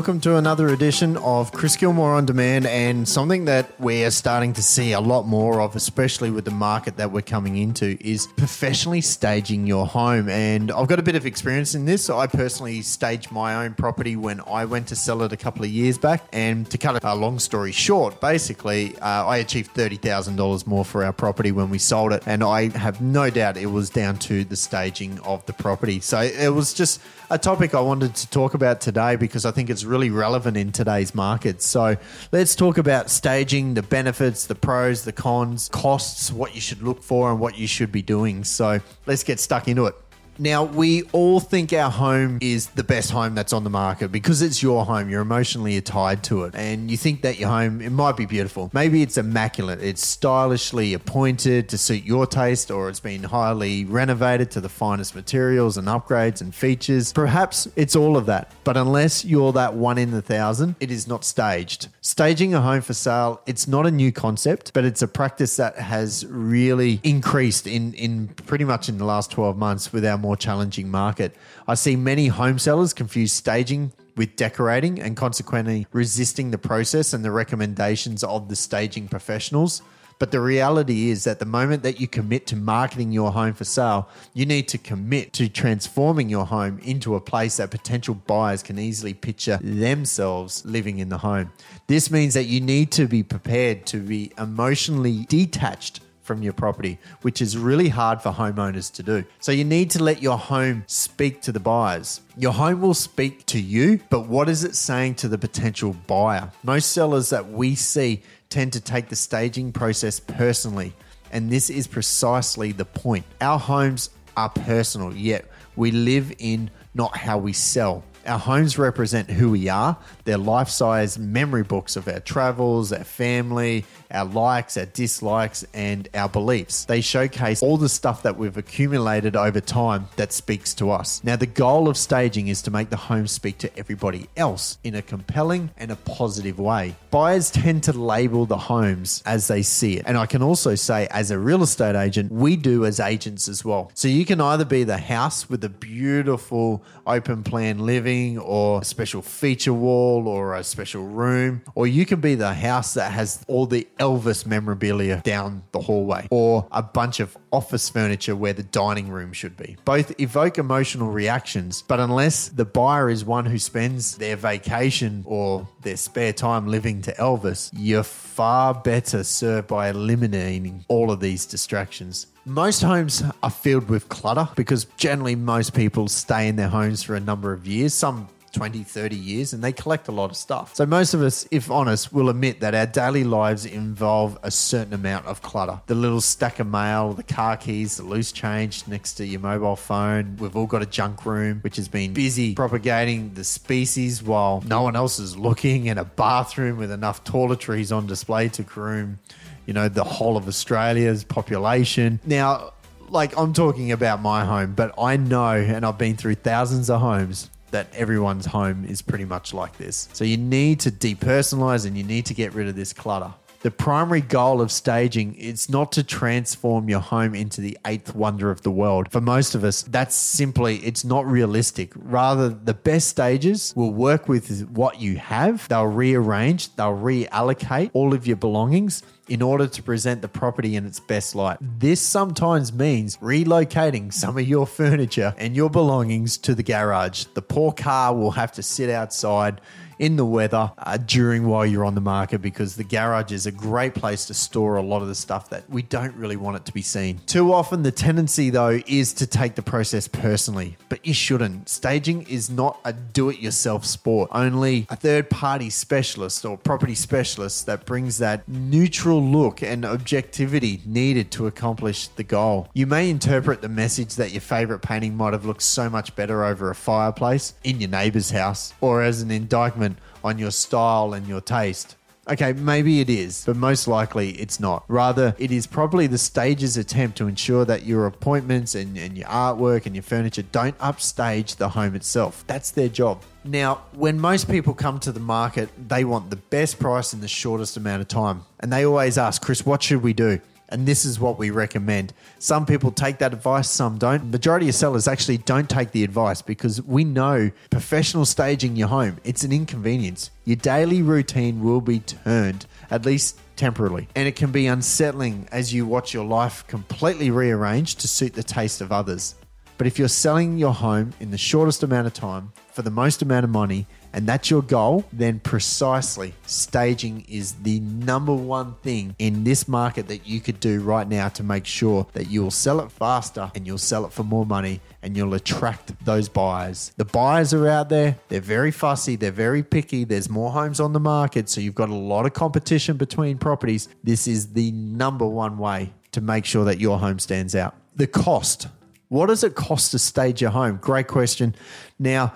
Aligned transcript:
welcome 0.00 0.18
to 0.18 0.36
another 0.36 0.68
edition 0.68 1.18
of 1.18 1.52
Chris 1.52 1.76
Gilmore 1.76 2.14
on 2.14 2.24
Demand 2.24 2.66
and 2.66 3.06
something 3.06 3.44
that 3.44 3.78
we're 3.78 4.10
starting 4.10 4.54
to 4.54 4.62
see 4.62 4.92
a 4.92 5.00
lot 5.00 5.26
more 5.26 5.60
of, 5.60 5.76
especially 5.76 6.30
with 6.30 6.46
the 6.46 6.50
market 6.50 6.96
that 6.96 7.12
we're 7.12 7.20
coming 7.20 7.58
into, 7.58 7.98
is 8.00 8.26
professionally 8.26 9.02
staging 9.02 9.66
your 9.66 9.86
home. 9.86 10.30
And 10.30 10.72
I've 10.72 10.88
got 10.88 10.98
a 10.98 11.02
bit 11.02 11.16
of 11.16 11.26
experience 11.26 11.74
in 11.74 11.84
this. 11.84 12.08
I 12.08 12.26
personally 12.28 12.80
staged 12.80 13.30
my 13.30 13.62
own 13.62 13.74
property 13.74 14.16
when 14.16 14.40
I 14.46 14.64
went 14.64 14.88
to 14.88 14.96
sell 14.96 15.20
it 15.20 15.34
a 15.34 15.36
couple 15.36 15.64
of 15.64 15.70
years 15.70 15.98
back. 15.98 16.24
And 16.32 16.70
to 16.70 16.78
cut 16.78 17.04
a 17.04 17.14
long 17.14 17.38
story 17.38 17.70
short, 17.70 18.22
basically, 18.22 18.96
uh, 19.00 19.26
I 19.26 19.36
achieved 19.36 19.74
$30,000 19.74 20.66
more 20.66 20.86
for 20.86 21.04
our 21.04 21.12
property 21.12 21.52
when 21.52 21.68
we 21.68 21.76
sold 21.76 22.14
it. 22.14 22.22
And 22.24 22.42
I 22.42 22.70
have 22.70 23.02
no 23.02 23.28
doubt 23.28 23.58
it 23.58 23.66
was 23.66 23.90
down 23.90 24.16
to 24.20 24.44
the 24.44 24.56
staging 24.56 25.20
of 25.20 25.44
the 25.44 25.52
property. 25.52 26.00
So 26.00 26.22
it 26.22 26.54
was 26.54 26.72
just 26.72 27.02
a 27.28 27.38
topic 27.38 27.74
I 27.74 27.80
wanted 27.80 28.14
to 28.16 28.30
talk 28.30 28.54
about 28.54 28.80
today 28.80 29.14
because 29.14 29.44
I 29.44 29.50
think 29.50 29.68
it's 29.68 29.84
really 29.90 30.08
relevant 30.08 30.56
in 30.56 30.72
today's 30.72 31.14
market. 31.14 31.60
So 31.60 31.96
let's 32.32 32.54
talk 32.54 32.78
about 32.78 33.10
staging, 33.10 33.74
the 33.74 33.82
benefits, 33.82 34.46
the 34.46 34.54
pros, 34.54 35.04
the 35.04 35.12
cons, 35.12 35.68
costs, 35.68 36.32
what 36.32 36.54
you 36.54 36.60
should 36.60 36.82
look 36.82 37.02
for, 37.02 37.30
and 37.30 37.40
what 37.40 37.58
you 37.58 37.66
should 37.66 37.92
be 37.92 38.00
doing. 38.00 38.44
So 38.44 38.80
let's 39.06 39.24
get 39.24 39.40
stuck 39.40 39.68
into 39.68 39.86
it. 39.86 39.94
Now, 40.38 40.64
we 40.64 41.02
all 41.12 41.40
think 41.40 41.72
our 41.72 41.90
home 41.90 42.38
is 42.40 42.68
the 42.68 42.84
best 42.84 43.10
home 43.10 43.34
that's 43.34 43.52
on 43.52 43.64
the 43.64 43.70
market 43.70 44.10
because 44.10 44.42
it's 44.42 44.62
your 44.62 44.84
home. 44.84 45.10
You're 45.10 45.22
emotionally 45.22 45.80
tied 45.80 46.22
to 46.24 46.44
it. 46.44 46.54
And 46.54 46.90
you 46.90 46.96
think 46.96 47.22
that 47.22 47.38
your 47.38 47.48
home, 47.48 47.80
it 47.80 47.90
might 47.90 48.16
be 48.16 48.26
beautiful. 48.26 48.70
Maybe 48.72 49.02
it's 49.02 49.18
immaculate. 49.18 49.82
It's 49.82 50.06
stylishly 50.06 50.94
appointed 50.94 51.68
to 51.70 51.78
suit 51.78 52.04
your 52.04 52.26
taste, 52.26 52.70
or 52.70 52.88
it's 52.88 53.00
been 53.00 53.24
highly 53.24 53.84
renovated 53.84 54.50
to 54.52 54.60
the 54.60 54.68
finest 54.68 55.14
materials 55.14 55.76
and 55.76 55.88
upgrades 55.88 56.40
and 56.40 56.54
features. 56.54 57.12
Perhaps 57.12 57.68
it's 57.76 57.96
all 57.96 58.16
of 58.16 58.26
that. 58.26 58.52
But 58.64 58.76
unless 58.76 59.24
you're 59.24 59.52
that 59.52 59.74
one 59.74 59.98
in 59.98 60.14
a 60.14 60.22
thousand, 60.22 60.76
it 60.80 60.90
is 60.90 61.06
not 61.06 61.24
staged. 61.24 61.88
Staging 62.00 62.54
a 62.54 62.60
home 62.60 62.80
for 62.80 62.94
sale, 62.94 63.40
it's 63.46 63.68
not 63.68 63.86
a 63.86 63.90
new 63.90 64.12
concept, 64.12 64.72
but 64.72 64.84
it's 64.84 65.02
a 65.02 65.08
practice 65.08 65.56
that 65.56 65.76
has 65.76 66.24
really 66.26 67.00
increased 67.02 67.66
in, 67.66 67.92
in 67.94 68.28
pretty 68.28 68.64
much 68.64 68.88
in 68.88 68.98
the 68.98 69.04
last 69.04 69.30
12 69.30 69.56
months 69.56 69.92
with 69.92 70.04
our 70.04 70.16
more 70.16 70.29
challenging 70.36 70.90
market. 70.90 71.34
I 71.66 71.74
see 71.74 71.96
many 71.96 72.28
home 72.28 72.58
sellers 72.58 72.92
confuse 72.92 73.32
staging 73.32 73.92
with 74.16 74.36
decorating 74.36 75.00
and 75.00 75.16
consequently 75.16 75.86
resisting 75.92 76.50
the 76.50 76.58
process 76.58 77.12
and 77.12 77.24
the 77.24 77.30
recommendations 77.30 78.22
of 78.22 78.48
the 78.48 78.56
staging 78.56 79.08
professionals. 79.08 79.82
But 80.20 80.32
the 80.32 80.40
reality 80.40 81.08
is 81.08 81.24
that 81.24 81.38
the 81.38 81.46
moment 81.46 81.82
that 81.82 81.98
you 81.98 82.06
commit 82.06 82.46
to 82.48 82.56
marketing 82.56 83.10
your 83.10 83.32
home 83.32 83.54
for 83.54 83.64
sale, 83.64 84.06
you 84.34 84.44
need 84.44 84.68
to 84.68 84.76
commit 84.76 85.32
to 85.32 85.48
transforming 85.48 86.28
your 86.28 86.44
home 86.44 86.78
into 86.80 87.14
a 87.14 87.20
place 87.20 87.56
that 87.56 87.70
potential 87.70 88.14
buyers 88.14 88.62
can 88.62 88.78
easily 88.78 89.14
picture 89.14 89.58
themselves 89.62 90.62
living 90.66 90.98
in 90.98 91.08
the 91.08 91.16
home. 91.16 91.50
This 91.86 92.10
means 92.10 92.34
that 92.34 92.44
you 92.44 92.60
need 92.60 92.92
to 92.92 93.06
be 93.06 93.22
prepared 93.22 93.86
to 93.86 93.96
be 93.96 94.30
emotionally 94.36 95.24
detached 95.30 96.00
from 96.30 96.44
your 96.44 96.52
property, 96.52 96.96
which 97.22 97.42
is 97.42 97.58
really 97.58 97.88
hard 97.88 98.22
for 98.22 98.30
homeowners 98.30 98.92
to 98.92 99.02
do. 99.02 99.24
So 99.40 99.50
you 99.50 99.64
need 99.64 99.90
to 99.90 100.00
let 100.00 100.22
your 100.22 100.38
home 100.38 100.84
speak 100.86 101.42
to 101.42 101.50
the 101.50 101.58
buyers. 101.58 102.20
Your 102.36 102.52
home 102.52 102.80
will 102.80 102.94
speak 102.94 103.46
to 103.46 103.60
you, 103.60 103.98
but 104.10 104.28
what 104.28 104.48
is 104.48 104.62
it 104.62 104.76
saying 104.76 105.16
to 105.16 105.28
the 105.28 105.38
potential 105.38 105.96
buyer? 106.06 106.52
Most 106.62 106.92
sellers 106.92 107.30
that 107.30 107.50
we 107.50 107.74
see 107.74 108.22
tend 108.48 108.72
to 108.74 108.80
take 108.80 109.08
the 109.08 109.16
staging 109.16 109.72
process 109.72 110.20
personally, 110.20 110.92
and 111.32 111.50
this 111.50 111.68
is 111.68 111.88
precisely 111.88 112.70
the 112.70 112.84
point. 112.84 113.24
Our 113.40 113.58
homes 113.58 114.10
are 114.36 114.50
personal, 114.50 115.12
yet 115.12 115.46
we 115.74 115.90
live 115.90 116.32
in 116.38 116.70
not 116.94 117.16
how 117.16 117.38
we 117.38 117.52
sell. 117.52 118.04
Our 118.26 118.38
homes 118.38 118.78
represent 118.78 119.30
who 119.30 119.50
we 119.50 119.68
are. 119.68 119.96
They're 120.24 120.36
life 120.36 120.68
size 120.68 121.18
memory 121.18 121.62
books 121.62 121.96
of 121.96 122.06
our 122.06 122.20
travels, 122.20 122.92
our 122.92 123.04
family, 123.04 123.84
our 124.10 124.26
likes, 124.26 124.76
our 124.76 124.84
dislikes, 124.84 125.64
and 125.72 126.08
our 126.14 126.28
beliefs. 126.28 126.84
They 126.84 127.00
showcase 127.00 127.62
all 127.62 127.78
the 127.78 127.88
stuff 127.88 128.22
that 128.24 128.36
we've 128.36 128.56
accumulated 128.56 129.36
over 129.36 129.60
time 129.60 130.08
that 130.16 130.32
speaks 130.32 130.74
to 130.74 130.90
us. 130.90 131.22
Now, 131.24 131.36
the 131.36 131.46
goal 131.46 131.88
of 131.88 131.96
staging 131.96 132.48
is 132.48 132.60
to 132.62 132.70
make 132.70 132.90
the 132.90 132.96
home 132.96 133.26
speak 133.26 133.58
to 133.58 133.78
everybody 133.78 134.28
else 134.36 134.78
in 134.84 134.94
a 134.94 135.02
compelling 135.02 135.70
and 135.78 135.90
a 135.90 135.96
positive 135.96 136.58
way. 136.58 136.96
Buyers 137.10 137.50
tend 137.50 137.84
to 137.84 137.92
label 137.92 138.44
the 138.44 138.58
homes 138.58 139.22
as 139.24 139.48
they 139.48 139.62
see 139.62 139.96
it. 139.96 140.04
And 140.06 140.18
I 140.18 140.26
can 140.26 140.42
also 140.42 140.74
say, 140.74 141.08
as 141.10 141.30
a 141.30 141.38
real 141.38 141.62
estate 141.62 141.96
agent, 141.96 142.30
we 142.30 142.56
do 142.56 142.84
as 142.84 143.00
agents 143.00 143.48
as 143.48 143.64
well. 143.64 143.90
So 143.94 144.08
you 144.08 144.26
can 144.26 144.40
either 144.40 144.64
be 144.64 144.84
the 144.84 144.98
house 144.98 145.48
with 145.48 145.64
a 145.64 145.68
beautiful 145.68 146.84
open 147.06 147.42
plan 147.42 147.78
living 147.78 148.09
or 148.38 148.80
a 148.80 148.84
special 148.84 149.22
feature 149.22 149.72
wall 149.72 150.28
or 150.28 150.54
a 150.54 150.64
special 150.64 151.06
room, 151.06 151.62
or 151.74 151.86
you 151.86 152.06
can 152.06 152.20
be 152.20 152.34
the 152.34 152.54
house 152.54 152.94
that 152.94 153.12
has 153.12 153.44
all 153.48 153.66
the 153.66 153.86
Elvis 153.98 154.46
memorabilia 154.46 155.20
down 155.24 155.62
the 155.72 155.80
hallway 155.80 156.26
or 156.30 156.66
a 156.72 156.82
bunch 156.82 157.20
of 157.20 157.36
office 157.52 157.88
furniture 157.88 158.36
where 158.36 158.52
the 158.52 158.62
dining 158.62 159.08
room 159.08 159.32
should 159.32 159.56
be. 159.56 159.76
Both 159.84 160.18
evoke 160.20 160.58
emotional 160.58 161.10
reactions, 161.10 161.82
but 161.82 162.00
unless 162.00 162.48
the 162.48 162.64
buyer 162.64 163.10
is 163.10 163.24
one 163.24 163.46
who 163.46 163.58
spends 163.58 164.16
their 164.16 164.36
vacation 164.36 165.24
or 165.26 165.68
their 165.82 165.96
spare 165.96 166.32
time 166.32 166.66
living 166.66 167.02
to 167.02 167.12
Elvis, 167.14 167.70
you're 167.76 168.02
far 168.02 168.74
better 168.74 169.24
served 169.24 169.68
by 169.68 169.88
eliminating 169.90 170.84
all 170.88 171.10
of 171.10 171.20
these 171.20 171.46
distractions. 171.46 172.26
Most 172.46 172.80
homes 172.80 173.22
are 173.42 173.50
filled 173.50 173.90
with 173.90 174.08
clutter 174.08 174.48
because 174.56 174.86
generally 174.96 175.34
most 175.34 175.74
people 175.74 176.08
stay 176.08 176.48
in 176.48 176.56
their 176.56 176.68
homes 176.68 177.02
for 177.02 177.14
a 177.14 177.20
number 177.20 177.52
of 177.52 177.66
years. 177.66 177.92
Some 177.92 178.28
20, 178.52 178.82
30 178.82 179.14
years 179.14 179.52
and 179.52 179.62
they 179.62 179.72
collect 179.72 180.08
a 180.08 180.12
lot 180.12 180.30
of 180.30 180.36
stuff. 180.36 180.74
So, 180.74 180.86
most 180.86 181.14
of 181.14 181.22
us, 181.22 181.46
if 181.50 181.70
honest, 181.70 182.12
will 182.12 182.28
admit 182.28 182.60
that 182.60 182.74
our 182.74 182.86
daily 182.86 183.24
lives 183.24 183.64
involve 183.66 184.38
a 184.42 184.50
certain 184.50 184.92
amount 184.92 185.26
of 185.26 185.42
clutter. 185.42 185.80
The 185.86 185.94
little 185.94 186.20
stack 186.20 186.58
of 186.58 186.66
mail, 186.66 187.12
the 187.12 187.22
car 187.22 187.56
keys, 187.56 187.98
the 187.98 188.04
loose 188.04 188.32
change 188.32 188.86
next 188.88 189.14
to 189.14 189.26
your 189.26 189.40
mobile 189.40 189.76
phone. 189.76 190.36
We've 190.38 190.56
all 190.56 190.66
got 190.66 190.82
a 190.82 190.86
junk 190.86 191.26
room, 191.26 191.60
which 191.60 191.76
has 191.76 191.88
been 191.88 192.12
busy 192.12 192.54
propagating 192.54 193.34
the 193.34 193.44
species 193.44 194.22
while 194.22 194.62
no 194.66 194.82
one 194.82 194.96
else 194.96 195.18
is 195.18 195.36
looking, 195.36 195.88
and 195.88 195.98
a 195.98 196.04
bathroom 196.04 196.78
with 196.78 196.90
enough 196.90 197.22
toiletries 197.24 197.94
on 197.94 198.06
display 198.06 198.48
to 198.48 198.62
groom, 198.62 199.18
you 199.66 199.74
know, 199.74 199.88
the 199.88 200.04
whole 200.04 200.36
of 200.36 200.48
Australia's 200.48 201.24
population. 201.24 202.20
Now, 202.24 202.72
like 203.08 203.36
I'm 203.36 203.52
talking 203.52 203.92
about 203.92 204.22
my 204.22 204.44
home, 204.44 204.74
but 204.74 204.94
I 204.98 205.16
know, 205.16 205.52
and 205.52 205.84
I've 205.84 205.98
been 205.98 206.16
through 206.16 206.36
thousands 206.36 206.90
of 206.90 207.00
homes 207.00 207.50
that 207.70 207.86
everyone's 207.94 208.46
home 208.46 208.84
is 208.84 209.02
pretty 209.02 209.24
much 209.24 209.54
like 209.54 209.76
this. 209.76 210.08
So 210.12 210.24
you 210.24 210.36
need 210.36 210.80
to 210.80 210.90
depersonalize 210.90 211.86
and 211.86 211.96
you 211.96 212.04
need 212.04 212.26
to 212.26 212.34
get 212.34 212.52
rid 212.54 212.68
of 212.68 212.76
this 212.76 212.92
clutter. 212.92 213.32
The 213.62 213.70
primary 213.70 214.22
goal 214.22 214.62
of 214.62 214.72
staging 214.72 215.34
is 215.34 215.68
not 215.68 215.92
to 215.92 216.02
transform 216.02 216.88
your 216.88 217.00
home 217.00 217.34
into 217.34 217.60
the 217.60 217.76
eighth 217.86 218.14
wonder 218.14 218.50
of 218.50 218.62
the 218.62 218.70
world. 218.70 219.12
For 219.12 219.20
most 219.20 219.54
of 219.54 219.64
us, 219.64 219.82
that's 219.82 220.16
simply 220.16 220.78
it's 220.78 221.04
not 221.04 221.26
realistic. 221.26 221.92
Rather, 221.94 222.48
the 222.48 222.72
best 222.72 223.08
stages 223.08 223.74
will 223.76 223.92
work 223.92 224.28
with 224.28 224.66
what 224.70 224.98
you 224.98 225.18
have. 225.18 225.68
They'll 225.68 225.84
rearrange, 225.84 226.74
they'll 226.76 226.96
reallocate 226.96 227.90
all 227.92 228.14
of 228.14 228.26
your 228.26 228.36
belongings 228.36 229.02
in 229.30 229.40
order 229.40 229.66
to 229.66 229.82
present 229.82 230.20
the 230.20 230.28
property 230.28 230.76
in 230.76 230.84
its 230.84 231.00
best 231.00 231.34
light. 231.34 231.56
This 231.60 232.00
sometimes 232.00 232.72
means 232.72 233.16
relocating 233.18 234.12
some 234.12 234.36
of 234.36 234.46
your 234.46 234.66
furniture 234.66 235.34
and 235.38 235.54
your 235.54 235.70
belongings 235.70 236.36
to 236.38 236.54
the 236.54 236.64
garage. 236.64 237.24
The 237.34 237.42
poor 237.42 237.72
car 237.72 238.14
will 238.14 238.32
have 238.32 238.52
to 238.52 238.62
sit 238.62 238.90
outside 238.90 239.60
in 240.00 240.16
the 240.16 240.24
weather 240.24 240.72
uh, 240.78 240.96
during 240.96 241.46
while 241.46 241.64
you're 241.64 241.84
on 241.84 241.94
the 241.94 242.00
market 242.00 242.40
because 242.40 242.74
the 242.74 242.82
garage 242.82 243.30
is 243.30 243.44
a 243.44 243.52
great 243.52 243.94
place 243.94 244.24
to 244.24 244.34
store 244.34 244.76
a 244.76 244.82
lot 244.82 245.02
of 245.02 245.08
the 245.08 245.14
stuff 245.14 245.50
that 245.50 245.68
we 245.68 245.82
don't 245.82 246.16
really 246.16 246.36
want 246.36 246.56
it 246.56 246.64
to 246.64 246.72
be 246.72 246.80
seen. 246.80 247.20
Too 247.26 247.52
often, 247.52 247.82
the 247.82 247.92
tendency 247.92 248.48
though 248.48 248.80
is 248.86 249.12
to 249.12 249.26
take 249.26 249.56
the 249.56 249.62
process 249.62 250.08
personally, 250.08 250.78
but 250.88 251.06
you 251.06 251.12
shouldn't. 251.12 251.68
Staging 251.68 252.22
is 252.22 252.48
not 252.48 252.80
a 252.86 252.94
do 252.94 253.28
it 253.28 253.40
yourself 253.40 253.84
sport. 253.84 254.30
Only 254.32 254.86
a 254.88 254.96
third 254.96 255.28
party 255.28 255.68
specialist 255.68 256.46
or 256.46 256.56
property 256.56 256.94
specialist 256.94 257.66
that 257.66 257.84
brings 257.84 258.16
that 258.18 258.48
neutral 258.48 259.19
look 259.20 259.62
and 259.62 259.84
objectivity 259.84 260.80
needed 260.84 261.30
to 261.32 261.46
accomplish 261.46 262.08
the 262.08 262.24
goal. 262.24 262.68
You 262.74 262.86
may 262.86 263.10
interpret 263.10 263.62
the 263.62 263.68
message 263.68 264.16
that 264.16 264.32
your 264.32 264.40
favorite 264.40 264.80
painting 264.80 265.16
might 265.16 265.32
have 265.32 265.44
looked 265.44 265.62
so 265.62 265.88
much 265.88 266.16
better 266.16 266.44
over 266.44 266.70
a 266.70 266.74
fireplace 266.74 267.54
in 267.64 267.80
your 267.80 267.90
neighbor's 267.90 268.30
house 268.30 268.74
or 268.80 269.02
as 269.02 269.22
an 269.22 269.30
indictment 269.30 269.98
on 270.24 270.38
your 270.38 270.50
style 270.50 271.14
and 271.14 271.26
your 271.26 271.40
taste. 271.40 271.96
Okay, 272.30 272.52
maybe 272.52 273.00
it 273.00 273.10
is, 273.10 273.44
but 273.44 273.56
most 273.56 273.88
likely 273.88 274.30
it's 274.32 274.60
not. 274.60 274.84
Rather, 274.86 275.34
it 275.36 275.50
is 275.50 275.66
probably 275.66 276.06
the 276.06 276.16
stage's 276.16 276.76
attempt 276.76 277.18
to 277.18 277.26
ensure 277.26 277.64
that 277.64 277.84
your 277.84 278.06
appointments 278.06 278.76
and, 278.76 278.96
and 278.96 279.18
your 279.18 279.26
artwork 279.26 279.84
and 279.84 279.96
your 279.96 280.04
furniture 280.04 280.42
don't 280.42 280.76
upstage 280.78 281.56
the 281.56 281.70
home 281.70 281.96
itself. 281.96 282.44
That's 282.46 282.70
their 282.70 282.88
job. 282.88 283.22
Now, 283.42 283.82
when 283.94 284.20
most 284.20 284.48
people 284.48 284.74
come 284.74 285.00
to 285.00 285.10
the 285.10 285.18
market, 285.18 285.70
they 285.88 286.04
want 286.04 286.30
the 286.30 286.36
best 286.36 286.78
price 286.78 287.12
in 287.12 287.20
the 287.20 287.26
shortest 287.26 287.76
amount 287.76 288.02
of 288.02 288.06
time. 288.06 288.44
And 288.60 288.72
they 288.72 288.84
always 288.84 289.18
ask, 289.18 289.42
Chris, 289.42 289.66
what 289.66 289.82
should 289.82 290.02
we 290.02 290.12
do? 290.12 290.40
And 290.70 290.86
this 290.86 291.04
is 291.04 291.18
what 291.18 291.38
we 291.38 291.50
recommend. 291.50 292.12
Some 292.38 292.64
people 292.64 292.92
take 292.92 293.18
that 293.18 293.32
advice, 293.32 293.68
some 293.68 293.98
don't. 293.98 294.30
Majority 294.30 294.68
of 294.68 294.74
sellers 294.74 295.08
actually 295.08 295.38
don't 295.38 295.68
take 295.68 295.90
the 295.90 296.04
advice 296.04 296.42
because 296.42 296.80
we 296.82 297.04
know 297.04 297.50
professional 297.70 298.24
staging 298.24 298.76
your 298.76 298.88
home, 298.88 299.18
it's 299.24 299.42
an 299.44 299.52
inconvenience. 299.52 300.30
Your 300.44 300.56
daily 300.56 301.02
routine 301.02 301.62
will 301.62 301.80
be 301.80 302.00
turned, 302.00 302.66
at 302.90 303.04
least 303.04 303.38
temporarily. 303.56 304.08
And 304.14 304.26
it 304.26 304.36
can 304.36 304.52
be 304.52 304.66
unsettling 304.66 305.48
as 305.52 305.74
you 305.74 305.86
watch 305.86 306.14
your 306.14 306.24
life 306.24 306.66
completely 306.66 307.30
rearranged 307.30 308.00
to 308.00 308.08
suit 308.08 308.34
the 308.34 308.42
taste 308.42 308.80
of 308.80 308.92
others. 308.92 309.34
But 309.76 309.86
if 309.86 309.98
you're 309.98 310.08
selling 310.08 310.58
your 310.58 310.74
home 310.74 311.14
in 311.20 311.30
the 311.30 311.38
shortest 311.38 311.82
amount 311.82 312.06
of 312.06 312.12
time 312.12 312.52
for 312.72 312.82
the 312.82 312.90
most 312.90 313.22
amount 313.22 313.44
of 313.44 313.50
money, 313.50 313.86
and 314.12 314.26
that's 314.26 314.50
your 314.50 314.62
goal, 314.62 315.04
then 315.12 315.40
precisely 315.40 316.34
staging 316.46 317.24
is 317.28 317.52
the 317.62 317.80
number 317.80 318.34
one 318.34 318.74
thing 318.82 319.14
in 319.18 319.44
this 319.44 319.68
market 319.68 320.08
that 320.08 320.26
you 320.26 320.40
could 320.40 320.60
do 320.60 320.80
right 320.80 321.08
now 321.08 321.28
to 321.28 321.42
make 321.42 321.66
sure 321.66 322.06
that 322.12 322.30
you'll 322.30 322.50
sell 322.50 322.80
it 322.80 322.90
faster 322.90 323.50
and 323.54 323.66
you'll 323.66 323.78
sell 323.78 324.04
it 324.04 324.12
for 324.12 324.24
more 324.24 324.46
money 324.46 324.80
and 325.02 325.16
you'll 325.16 325.34
attract 325.34 325.92
those 326.04 326.28
buyers. 326.28 326.92
The 326.96 327.04
buyers 327.04 327.54
are 327.54 327.68
out 327.68 327.88
there, 327.88 328.18
they're 328.28 328.40
very 328.40 328.70
fussy, 328.70 329.16
they're 329.16 329.30
very 329.30 329.62
picky, 329.62 330.04
there's 330.04 330.28
more 330.28 330.50
homes 330.50 330.80
on 330.80 330.92
the 330.92 331.00
market, 331.00 331.48
so 331.48 331.60
you've 331.60 331.74
got 331.74 331.88
a 331.88 331.94
lot 331.94 332.26
of 332.26 332.34
competition 332.34 332.96
between 332.96 333.38
properties. 333.38 333.88
This 334.02 334.26
is 334.26 334.52
the 334.52 334.72
number 334.72 335.26
one 335.26 335.58
way 335.58 335.92
to 336.12 336.20
make 336.20 336.44
sure 336.44 336.64
that 336.64 336.80
your 336.80 336.98
home 336.98 337.18
stands 337.18 337.54
out. 337.54 337.74
The 337.96 338.06
cost. 338.06 338.68
What 339.08 339.26
does 339.26 339.42
it 339.42 339.56
cost 339.56 339.90
to 339.90 339.98
stage 339.98 340.40
your 340.40 340.50
home? 340.50 340.78
Great 340.80 341.08
question. 341.08 341.54
Now, 341.98 342.32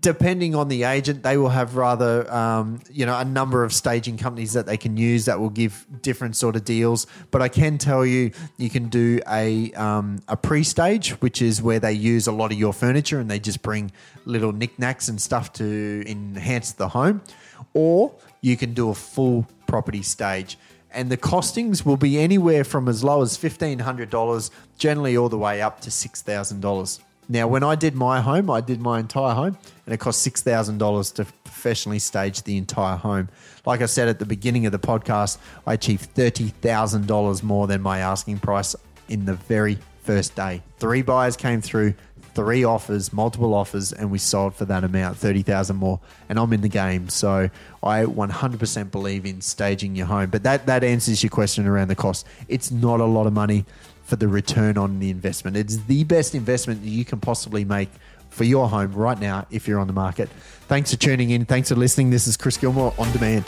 depending 0.00 0.54
on 0.54 0.68
the 0.68 0.84
agent, 0.84 1.22
they 1.22 1.36
will 1.36 1.48
have 1.48 1.76
rather, 1.76 2.30
um, 2.32 2.80
you 2.90 3.06
know, 3.06 3.18
a 3.18 3.24
number 3.24 3.64
of 3.64 3.72
staging 3.72 4.16
companies 4.16 4.52
that 4.52 4.66
they 4.66 4.76
can 4.76 4.96
use 4.96 5.24
that 5.24 5.40
will 5.40 5.50
give 5.50 5.86
different 6.02 6.36
sort 6.36 6.56
of 6.56 6.64
deals. 6.64 7.06
But 7.30 7.42
I 7.42 7.48
can 7.48 7.78
tell 7.78 8.04
you, 8.04 8.32
you 8.56 8.70
can 8.70 8.88
do 8.88 9.20
a 9.28 9.72
um, 9.72 10.20
a 10.28 10.36
pre-stage, 10.36 11.10
which 11.20 11.40
is 11.40 11.62
where 11.62 11.80
they 11.80 11.92
use 11.92 12.26
a 12.26 12.32
lot 12.32 12.52
of 12.52 12.58
your 12.58 12.72
furniture 12.72 13.18
and 13.18 13.30
they 13.30 13.38
just 13.38 13.62
bring 13.62 13.92
little 14.24 14.52
knickknacks 14.52 15.08
and 15.08 15.20
stuff 15.20 15.52
to 15.54 16.04
enhance 16.06 16.72
the 16.72 16.88
home, 16.88 17.22
or 17.74 18.14
you 18.40 18.56
can 18.56 18.74
do 18.74 18.90
a 18.90 18.94
full 18.94 19.46
property 19.66 20.02
stage. 20.02 20.58
And 20.90 21.10
the 21.10 21.18
costings 21.18 21.84
will 21.84 21.98
be 21.98 22.18
anywhere 22.18 22.64
from 22.64 22.88
as 22.88 23.04
low 23.04 23.20
as 23.20 23.36
$1,500, 23.36 24.50
generally 24.78 25.16
all 25.16 25.28
the 25.28 25.36
way 25.36 25.60
up 25.60 25.80
to 25.82 25.90
$6,000. 25.90 27.00
Now, 27.28 27.46
when 27.46 27.62
I 27.62 27.74
did 27.74 27.94
my 27.94 28.20
home, 28.20 28.50
I 28.50 28.62
did 28.62 28.80
my 28.80 28.98
entire 28.98 29.34
home, 29.34 29.58
and 29.84 29.94
it 29.94 29.98
cost 29.98 30.22
six 30.22 30.40
thousand 30.40 30.78
dollars 30.78 31.10
to 31.12 31.26
professionally 31.44 31.98
stage 31.98 32.42
the 32.44 32.56
entire 32.56 32.96
home. 32.96 33.28
Like 33.66 33.82
I 33.82 33.86
said 33.86 34.08
at 34.08 34.18
the 34.18 34.26
beginning 34.26 34.64
of 34.64 34.72
the 34.72 34.78
podcast, 34.78 35.38
I 35.66 35.74
achieved 35.74 36.02
thirty 36.14 36.48
thousand 36.48 37.06
dollars 37.06 37.42
more 37.42 37.66
than 37.66 37.82
my 37.82 37.98
asking 37.98 38.38
price 38.38 38.74
in 39.08 39.26
the 39.26 39.34
very 39.34 39.78
first 40.02 40.34
day. 40.36 40.62
Three 40.78 41.02
buyers 41.02 41.36
came 41.36 41.60
through, 41.60 41.92
three 42.34 42.64
offers, 42.64 43.12
multiple 43.12 43.52
offers, 43.52 43.92
and 43.92 44.10
we 44.10 44.16
sold 44.16 44.54
for 44.54 44.64
that 44.64 44.82
amount, 44.82 45.18
thirty 45.18 45.42
thousand 45.42 45.76
more. 45.76 46.00
And 46.30 46.38
I'm 46.38 46.50
in 46.54 46.62
the 46.62 46.68
game, 46.68 47.10
so 47.10 47.50
I 47.82 48.04
100% 48.04 48.90
believe 48.90 49.26
in 49.26 49.42
staging 49.42 49.96
your 49.96 50.06
home. 50.06 50.30
But 50.30 50.44
that 50.44 50.64
that 50.64 50.82
answers 50.82 51.22
your 51.22 51.30
question 51.30 51.66
around 51.66 51.88
the 51.88 51.94
cost. 51.94 52.26
It's 52.48 52.70
not 52.70 53.00
a 53.00 53.04
lot 53.04 53.26
of 53.26 53.34
money 53.34 53.66
for 54.08 54.16
the 54.16 54.26
return 54.26 54.78
on 54.78 55.00
the 55.00 55.10
investment. 55.10 55.54
It's 55.54 55.76
the 55.84 56.02
best 56.04 56.34
investment 56.34 56.82
you 56.82 57.04
can 57.04 57.20
possibly 57.20 57.62
make 57.62 57.90
for 58.30 58.44
your 58.44 58.66
home 58.66 58.94
right 58.94 59.20
now 59.20 59.46
if 59.50 59.68
you're 59.68 59.78
on 59.78 59.86
the 59.86 59.92
market. 59.92 60.30
Thanks 60.66 60.92
for 60.92 60.96
tuning 60.96 61.28
in. 61.28 61.44
Thanks 61.44 61.68
for 61.68 61.74
listening. 61.74 62.08
This 62.08 62.26
is 62.26 62.34
Chris 62.34 62.56
Gilmore 62.56 62.94
on 62.98 63.12
demand. 63.12 63.44